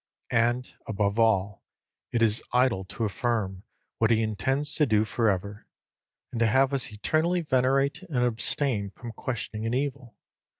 And, 0.31 0.73
above 0.87 1.19
all, 1.19 1.61
it 2.09 2.23
is 2.23 2.41
idle 2.53 2.85
to 2.85 3.05
affirm 3.05 3.61
what 3.99 4.09
he 4.09 4.23
intends 4.23 4.73
to 4.73 4.87
do 4.87 5.05
for 5.05 5.29
ever, 5.29 5.67
and 6.31 6.39
to 6.39 6.47
have 6.47 6.73
us 6.73 6.91
eternally 6.91 7.41
venerate 7.41 8.01
and 8.09 8.23
abstain 8.25 8.89
from 8.89 9.11
questioning 9.11 9.63
an 9.67 9.75
evil. 9.75 10.15